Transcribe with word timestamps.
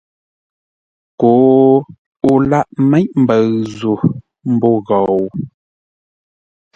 Koo 1.19 1.69
o 2.29 2.31
lâʼ 2.49 2.67
méʼ 2.89 3.05
mbəʉ 3.21 3.43
zô 3.77 3.93
ḿbô 4.53 4.69
ghou! 4.87 5.23